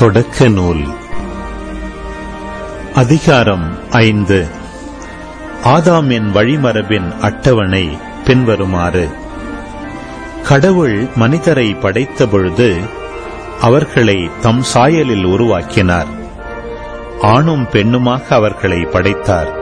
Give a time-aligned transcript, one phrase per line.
[0.00, 0.84] தொடக்க நூல்
[2.94, 4.46] அதிகாரம் ஐந்து.
[5.64, 9.08] ஆதாமின் வழிமரபின் அட்டவணை பின்வருமாறு.
[10.48, 12.80] கடவுள் மனிதரை படைத்தபொழுது
[13.60, 16.06] அவர்களை தம் சாயலில் உருவாக்கினார்.
[17.20, 19.54] ஆணும் பெண்ணுமாக அவர்களை படைத்தார்.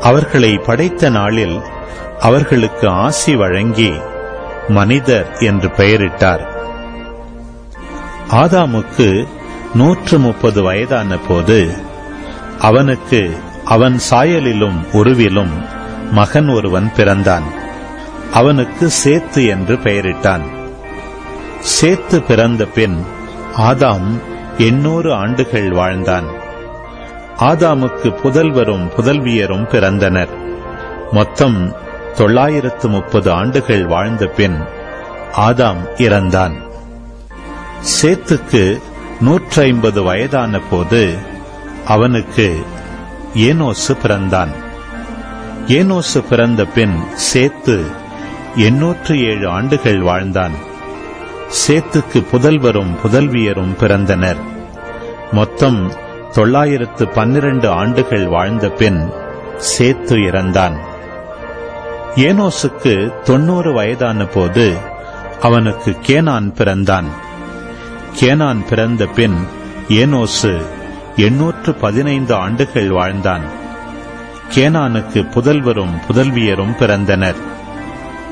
[0.00, 1.60] அவர்களை படைத்த நாளில்
[2.20, 3.92] அவர்களுக்கு ஆசி வழங்கி
[4.68, 6.55] மனிதர் என்று பெயரிட்டார்.
[8.30, 9.26] ஆதாமுக்கு
[9.74, 11.76] நூற்று முப்பது வயதான போது
[12.60, 15.66] அவனுக்கு அவன் சாயலிலும் உருவிலும்
[16.10, 17.42] மகன் ஒருவன் பிறந்தான்.
[18.32, 20.40] அவனுக்கு சேத்து என்று பெயரிட்டான்.
[21.80, 23.04] சேத்து பிறந்த பின்
[23.56, 24.20] ஆதாம்
[24.58, 26.26] எண்ணூறு ஆண்டுகள் வாழ்ந்தான்.
[27.38, 30.60] ஆதாமுக்கு புதல்வரும் புதல்வியரும் பிறந்தனர்.
[31.12, 31.74] மொத்தம்
[32.14, 34.60] தொள்ளாயிரத்து முப்பது ஆண்டுகள் வாழ்ந்த பின்
[35.36, 36.65] ஆதாம் இறந்தான்.
[37.82, 38.82] சேத்துக்கு
[39.20, 41.16] நூற்றி ஐம்பது வயதான போது
[41.86, 42.62] அவனுக்கு
[43.34, 44.50] ஏனோசு பிறந்தான்.
[45.66, 47.84] ஏனோசு பிறந்த பின் சேத்து
[48.56, 50.52] எண்ணூற்று ஏழு ஆண்டுகள் வாழ்ந்தான்.
[51.66, 54.40] சேத்துக்கு புதல்வரும் புதல்வியரும் பிறந்தனர்.
[55.32, 55.92] மொத்தம்
[56.32, 59.10] தொள்ளாயிரத்து பன்னிரண்டு ஆண்டுகள் வாழ்ந்த பின்
[59.78, 60.76] சேத்து இறந்தான்.
[62.14, 64.76] ஏனோசுக்கு தொன்னூறு வயதான போது
[65.40, 67.24] அவனுக்கு கேனான் பிறந்தான்.
[68.20, 69.46] கேனான் பிறந்த பின்
[69.88, 70.66] ஏனோசு
[71.16, 73.42] எண்ணூற்று பதினைந்து ஆண்டுகள் வாழ்ந்தான்.
[74.54, 77.36] கேனானுக்கு புதல்வரும் புதல்வியரும் பிறந்தனர்.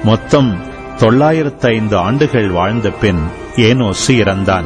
[0.04, 0.62] மொத்தம்
[0.96, 4.64] தொள்ளாயிரத்து ஐந்து ஆண்டுகள் வாழ்ந்த பின் ஏனோசு இறந்தான்.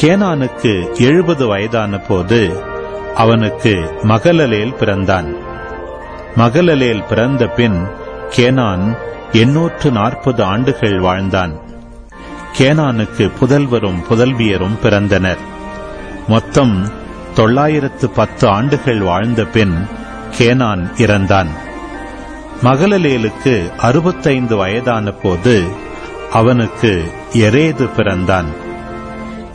[0.00, 2.62] கேனானுக்கு எழுபது வயதான போது
[3.14, 5.36] அவனுக்கு மகளலேல் பிறந்தான்.
[6.36, 7.86] மகளலேல் பிறந்த பின்
[8.36, 8.96] கேனான்
[9.32, 11.65] எண்ணூற்று நாற்பது ஆண்டுகள் வாழ்ந்தான்.
[12.58, 15.38] கேனானுக்கு புதல்வரும் புதல்வியரும் பிறந்தனர்.
[16.28, 16.92] மொத்தம்
[17.34, 19.86] தொள்ளாயிரத்து பத்து ஆண்டுகள் வாழ்ந்த பின்
[20.38, 21.46] கேனான் இறந்தான்.
[22.62, 25.64] மகளலேலுக்கு அறுபத்தைந்து வயதான போது
[26.32, 28.46] அவனுக்கு எரேது பிறந்தான்.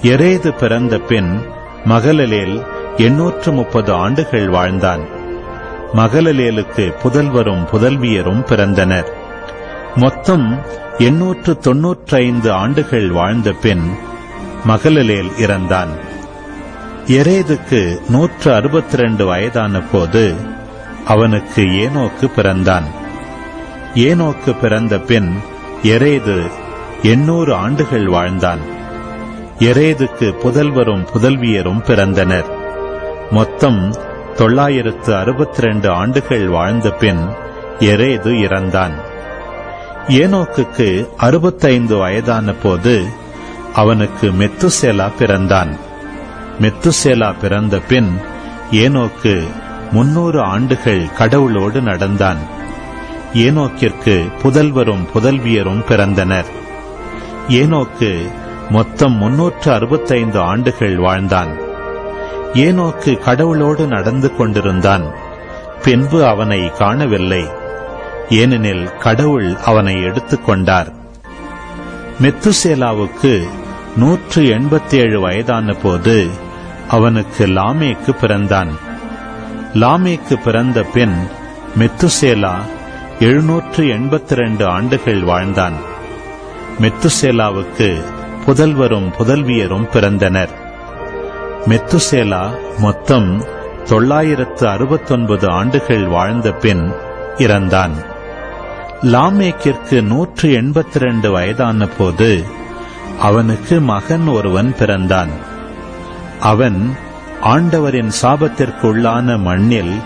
[0.02, 1.42] எரேது பிறந்த பின்
[1.86, 2.66] மகளலேல்
[2.98, 5.02] எண்ணூற்று முப்பது ஆண்டுகள் வாழ்ந்தான்.
[5.94, 9.20] மகளலேலுக்கு புதல்வரும் புதல்வியரும் பிறந்தனர்.
[9.96, 10.62] மொத்தம்
[10.98, 13.92] எண்ணூற்று தொன்னூற்றைந்து ஆண்டுகள் வாழ்ந்த பின்
[14.68, 15.90] மகளலேல் இறந்தான்.
[17.06, 20.36] எரேதுக்கு நூற்று அறுபத்தி ரெண்டு வயதான போது
[21.06, 22.84] அவனுக்கு ஏனோக்கு பிறந்தான்.
[23.96, 25.40] ஏனோக்கு பிறந்த பின்
[25.84, 26.52] எரேது
[27.04, 28.60] எண்ணூறு ஆண்டுகள் வாழ்ந்தான்.
[29.60, 32.50] எரேதுக்கு புதல்வரும் புதல்வியரும் பிறந்தனர்.
[33.32, 33.96] மொத்தம்
[34.36, 37.30] தொள்ளாயிரத்து அறுபத்தி ரெண்டு ஆண்டுகள் வாழ்ந்த பின்
[37.80, 38.94] எரேது இறந்தான்.
[40.08, 43.06] ஏனோக்குக்கு அறுபத்தைந்து வயதான போது
[43.74, 45.76] அவனுக்கு மெத்துசேலா பிறந்தான்.
[46.62, 48.20] மெத்துசேலா பிறந்த பின்
[48.72, 49.44] ஏனோக்கு
[49.92, 52.38] முன்னூறு ஆண்டுகள் கடவுளோடு நடந்தான்.
[53.34, 56.46] ஏனோக்கிற்கு புதல்வரும் புதல்வியரும் பிறந்தனர்.
[57.48, 58.30] ஏனோக்கு
[58.70, 61.60] மொத்தம் முன்னூற்று அறுபத்தைந்து ஆண்டுகள் வாழ்ந்தான்.
[62.54, 65.12] ஏனோக்கு கடவுளோடு நடந்து கொண்டிருந்தான்.
[65.84, 67.60] பின்பு அவனை காணவில்லை.
[68.32, 71.00] ஏனெனில் கடவுள் அவனை எடுத்துக்கொண்டார்
[72.22, 73.48] மெத்துசேலாவுக்கு
[73.98, 76.30] நூற்று எண்பத்தி ஏழு வயதான போது
[76.88, 78.70] அவனுக்கு லாமேக்கு பிறந்தான்.
[79.74, 81.16] லாமேக்கு பிறந்த பின்
[81.80, 82.54] மெத்துசேலா
[83.20, 85.74] எழுநூற்று எண்பத்தி ரெண்டு ஆண்டுகள் வாழ்ந்தான்.
[86.82, 88.04] மெத்துசேலாவுக்கு
[88.46, 90.54] புதல்வரும் புதல்வியரும் பிறந்தனர்.
[91.68, 92.50] மெத்துசேலா
[92.80, 93.44] மொத்தம்
[93.84, 96.92] தொள்ளாயிரத்து அறுபத்தொன்பது ஆண்டுகள் வாழ்ந்த பின்
[97.38, 98.11] இறந்தான்.
[99.04, 102.44] லாமேக்கிற்கு நூற்று எண்பத்தி ரெண்டு வயதான போது
[103.20, 105.30] அவனுக்கு மகன் ஒருவன் பிறந்தான்.
[106.40, 106.96] அவன்
[107.42, 110.00] ஆண்டவரின் சாபத்திற்குள்ளான மண்ணில்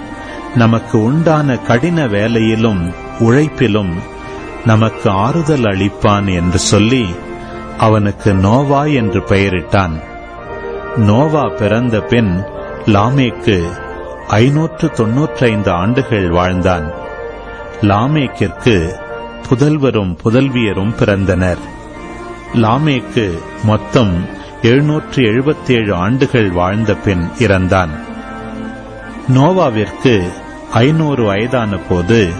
[0.56, 3.94] நமக்கு உண்டான கடின வேலையிலும் உழைப்பிலும்
[4.66, 7.06] நமக்கு ஆறுதல் அளிப்பான் என்று சொல்லி
[7.78, 10.00] அவனுக்கு நோவா என்று பெயரிட்டான்.
[10.96, 12.44] நோவா பிறந்த பின்
[12.86, 13.68] லாமேக்கு
[14.28, 17.04] ஐநூற்று தொன்னூற்றைந்து ஆண்டுகள் வாழ்ந்தான்.
[17.82, 18.94] லாமேக்கிற்கு
[19.50, 21.58] புதல்வரும் புதல்வியரும் பிறந்தனர்.
[22.54, 24.26] லாமேக்கு மொத்தம்
[24.62, 27.90] எழுநூற்று எழுபத்தேழு ஆண்டுகள் வாழ்ந்த பின் இறந்தான்.
[29.34, 30.32] நோவாவிற்கு
[30.74, 32.34] ஐநூறு வயதான போது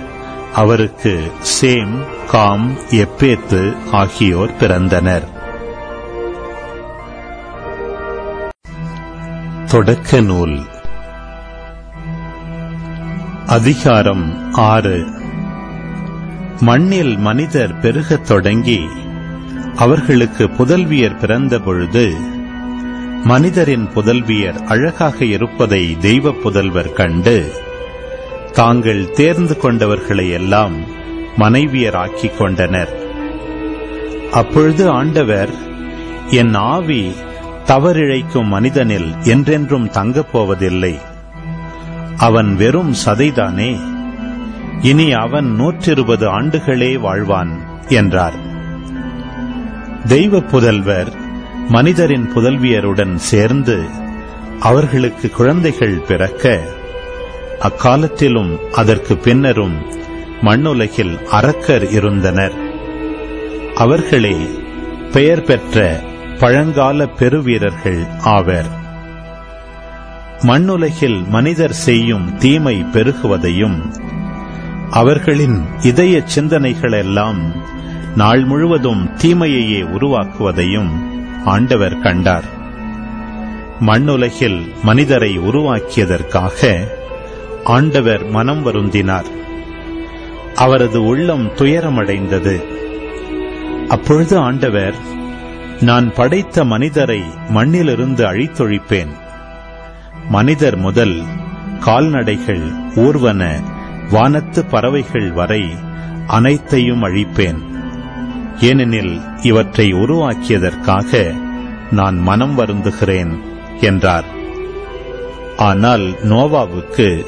[0.54, 5.34] அவருக்கு சேம் காம் எப்பேத்து ஆகியோர் பிறந்தனர்.
[9.68, 10.60] தொடக்க நூல்.
[13.48, 15.15] அதிகாரம் ஆறு.
[16.60, 18.80] மண்ணில் மனிதர் பெருகத் தொடங்கி
[19.76, 22.14] அவர்களுக்கு புதல்வியர் பிறந்த பொழுது
[23.24, 27.52] மனிதரின் புதல்வியர் அழகாக இருப்பதை தெய்வ புதல்வர் கண்டு
[28.52, 30.74] தாங்கள் தேர்ந்து கொண்டவர்களை எல்லாம்
[31.38, 32.96] மனைவியராக்கிக் கொண்டனர்.
[34.32, 35.50] அப்பொழுது ஆண்டவர்
[36.30, 37.12] என் ஆவி
[37.66, 41.00] தவறிழைக்கும் மனிதனில் என்றென்றும் தங்கப் போவதில்லை.
[42.18, 43.95] அவன் வெறும் சதைதானே?
[44.82, 47.58] இனி அவன் நூற்றிருபது ஆண்டுகளே வாழ்வான்
[47.88, 48.34] என்றார்.
[50.08, 51.08] தெய்வ புதல்வர்
[51.68, 53.86] மனிதரின் புதல்வியருடன் சேர்ந்து
[54.60, 56.62] அவர்களுக்கு குழந்தைகள் பிறக்க
[57.60, 59.86] அக்காலத்திலும் அதற்கு பின்னரும்
[60.42, 62.54] மண்ணுலகில் அரக்கர் இருந்தனர்.
[63.76, 64.48] அவர்களே
[65.12, 66.04] பெயர் பெற்ற
[66.40, 68.84] பழங்கால பெருவீரர்கள் ஆவர்.
[70.42, 73.80] மண்ணுலகில் மனிதர் செய்யும் தீமை பெருகுவதையும்
[74.96, 77.56] அவர்களின் இதய சிந்தனைகளெல்லாம்
[78.16, 80.90] நாள் முழுவதும் தீமையையே உருவாக்குவதையும்
[81.46, 82.44] ஆண்டவர் கண்டார்.
[83.80, 86.88] மண்ணுலகில் மனிதரை உருவாக்கியதற்காக
[87.64, 89.26] ஆண்டவர் மனம் வருந்தினார்.
[90.56, 92.64] அவரது உள்ளம் துயரமடைந்தது.
[93.88, 94.96] அப்பொழுது ஆண்டவர்
[95.82, 99.12] நான் படைத்த மனிதரை மண்ணிலிருந்து அழித்தொழிப்பேன்.
[100.30, 101.22] மனிதர் முதல்
[101.80, 103.74] கால்நடைகள் ஊர்வன
[104.12, 105.64] வானத்து பறவைகள் வரை
[106.28, 107.60] அனைத்தையும் அழிப்பேன்.
[108.60, 111.34] ஏனெனில் இவற்றை உருவாக்கியதற்காக
[111.92, 113.40] நான் மனம் வருந்துகிறேன்
[113.82, 114.26] என்றார்.
[115.58, 117.26] ஆனால் நோவாவுக்கு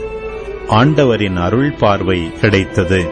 [0.68, 3.12] ஆண்டவரின் அருள் பார்வை கிடைத்தது.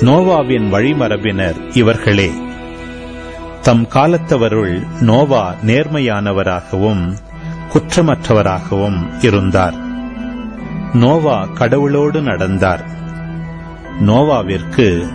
[0.00, 2.30] நோவாவின் வழிமரபினர் இவர்களே
[3.60, 7.14] தம் காலத்தவருள் நோவா நேர்மையானவராகவும்
[7.72, 9.83] குற்றமற்றவராகவும் இருந்தார்.
[10.94, 12.84] நோவா கடவுளோடு நடந்தார்.
[14.00, 15.08] நோவாவிற்கு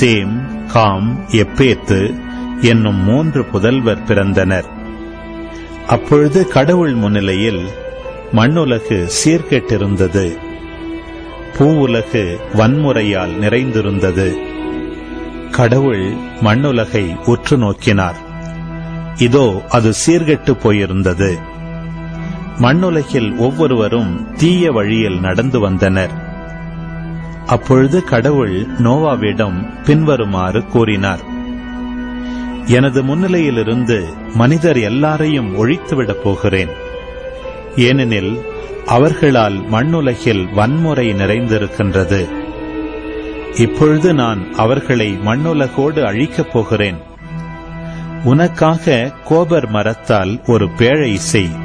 [0.00, 2.20] சேம் காம் எப்பேத்து
[2.60, 4.64] என்னும் மூன்று புதல்வர் பிறந்தனர்.
[5.86, 7.68] அப்பொழுது கடவுள் முன்னிலையில்
[8.32, 10.36] மண்ணுலகு சீர்கெட்டிருந்தது.
[11.58, 14.36] பூவுலகு வன்முறையால் நிறைந்திருந்தது.
[15.50, 18.16] கடவுள் மண்ணுலகை உற்று நோக்கினார்.
[19.16, 21.49] இதோ அது சீர்கெட்டு போயிருந்தது.
[22.60, 26.10] மண்ணுலகில் ஒவ்வொருவரும் தீய வழியில் நடந்து வந்தனர்.
[27.46, 31.20] அப்பொழுது கடவுள் நோவாவிடம் பின்வருமாறு கூறினார்.
[32.66, 34.04] எனது முன்னிலையிலிருந்து
[34.34, 36.68] மனிதர் எல்லாரையும் ஒழித்துவிடப் போகிறேன்.
[37.76, 38.40] ஏனெனில்
[38.86, 42.28] அவர்களால் மண்ணுலகில் வன்முறை நிறைந்திருக்கின்றது.
[43.54, 46.96] இப்பொழுது நான் அவர்களை மண்ணுலகோடு அழிக்கப் போகிறேன்.
[48.24, 51.59] உனக்காக கோபர் மரத்தால் ஒரு பேழை செய்.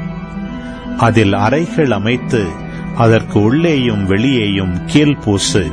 [0.96, 2.44] அதில் அறைகள் அமைத்து
[2.96, 5.70] அதற்கு உள்ளேயும் வெளியேயும் கீழ் பூசு.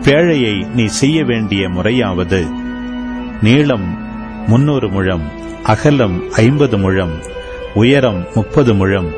[0.00, 2.46] பேழையை நீ செய்ய வேண்டிய முறையாவது.
[3.42, 3.98] நீளம்
[4.46, 5.22] முன்னூறு முழம்
[5.62, 7.18] அகலம் ஐம்பது முழம்
[7.74, 9.10] உயரம் முப்பது முழம்.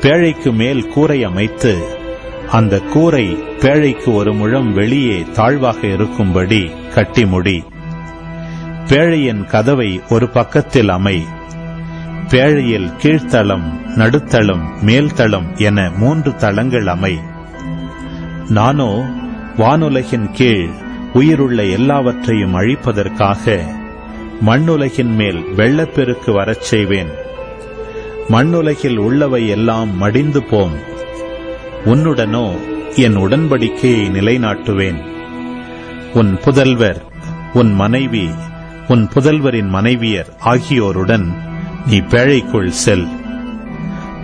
[0.00, 2.02] பேழைக்கு மேல் கூரை அமைத்து
[2.50, 7.64] அந்த கூரை பேழைக்கு ஒரு முழம் வெளியே தாழ்வாக இருக்கும்படி கட்டி முடி.
[8.88, 11.24] பேழையின் கதவை ஒரு பக்கத்தில் அமை
[12.28, 17.18] பேழையில் கீழ்த்தளம் நடுத்தளம் மேல்தளம் என மூன்று தளங்கள் அமை.
[18.48, 19.04] நானோ
[19.56, 20.68] வானுலகின் கீழ்
[21.12, 23.60] உயிருள்ள எல்லாவற்றையும் அழிப்பதற்காக
[24.46, 27.08] மண்ணுலகின் மேல் வெள்ளப்பெருக்கு வரச் செய்வேன்.
[28.28, 30.72] மண்ணுலகில் உள்ளவை எல்லாம் மடிந்து போம்.
[31.84, 32.56] உன்னுடனோ
[32.94, 35.00] என் உடன்படிக்கையை நிலைநாட்டுவேன்.
[36.14, 37.00] உன் புதல்வர்
[37.54, 38.28] உன் மனைவி
[38.88, 41.52] உன் புதல்வரின் மனைவியர் ஆகியோருடன்
[41.86, 43.08] நீ பேழைக்குள் செல்.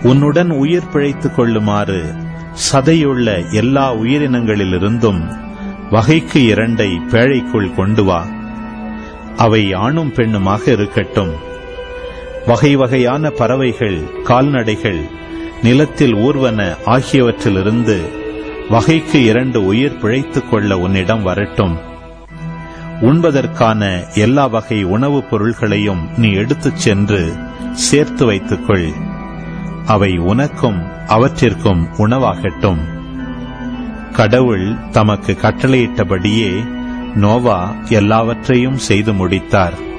[0.03, 2.13] உன்னுடன் உயிர் பிழைத்துக் கொள்ளுமாறு
[2.71, 5.37] சதையுள்ள எல்லா உயிரினங்களிலிருந்தும்
[5.89, 8.27] வகைக்கு இரண்டை பேழைக்குள் கொண்டு வா.
[9.37, 11.33] அவை ஆணும் பெண்ணுமாக இருக்கட்டும்.
[12.45, 15.01] வகை வகையான பறவைகள் கால்நடைகள்
[15.63, 18.01] நிலத்தில் ஊர்வன ஆகியவற்றிலிருந்து
[18.69, 21.90] வகைக்கு இரண்டு உயிர் பிழைத்துக் கொள்ள உன்னிடம் வரட்டும்.
[23.01, 27.33] உண்பதற்கான எல்லா வகை உணவுப் பொருள்களையும் நீ எடுத்துச் சென்று
[27.73, 28.91] சேர்த்து வைத்துக்கொள்.
[29.85, 32.77] அவை உனக்கும் அவற்றிற்கும் உணவாகட்டும்.
[34.13, 36.65] கடவுள் தமக்கு கட்டளையிட்டபடியே
[37.15, 39.89] நோவா எல்லாவற்றையும் செய்து முடித்தார்.